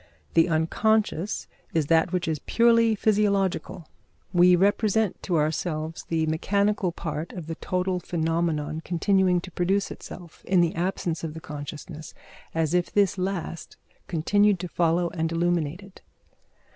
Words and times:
The 0.33 0.49
unconscious 0.49 1.47
is 1.75 1.85
that 1.85 2.11
which 2.11 2.27
is 2.27 2.39
purely 2.39 2.95
physiological. 2.95 3.87
We 4.33 4.55
represent 4.55 5.21
to 5.21 5.37
ourselves 5.37 6.05
the 6.07 6.25
mechanical 6.25 6.91
part 6.91 7.33
of 7.33 7.45
the 7.45 7.53
total 7.53 7.99
phenomenon 7.99 8.81
continuing 8.83 9.41
to 9.41 9.51
produce 9.51 9.91
itself, 9.91 10.43
in 10.43 10.59
the 10.59 10.73
absence 10.73 11.23
of 11.23 11.35
the 11.35 11.39
consciousness, 11.39 12.15
as 12.55 12.73
if 12.73 12.91
this 12.91 13.19
last 13.19 13.77
continued 14.07 14.59
to 14.61 14.67
follow 14.67 15.11
and 15.11 15.31
illuminate 15.31 15.83
it. 15.83 16.01